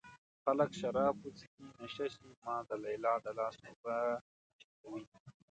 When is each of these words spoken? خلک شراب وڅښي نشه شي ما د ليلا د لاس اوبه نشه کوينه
خلک 0.43 0.71
شراب 0.79 1.15
وڅښي 1.23 1.65
نشه 1.79 2.05
شي 2.13 2.27
ما 2.43 2.55
د 2.69 2.71
ليلا 2.83 3.13
د 3.25 3.27
لاس 3.37 3.55
اوبه 3.67 3.95
نشه 4.51 4.69
کوينه 4.81 5.09